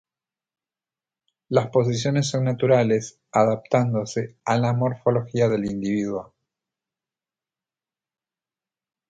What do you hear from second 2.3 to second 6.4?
naturales, adaptándose a la morfología del individuo.